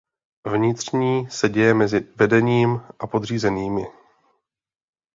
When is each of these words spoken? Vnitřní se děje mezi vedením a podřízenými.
Vnitřní 0.53 1.27
se 1.29 1.49
děje 1.49 1.73
mezi 1.73 1.99
vedením 1.99 2.81
a 2.99 3.07
podřízenými. 3.07 3.83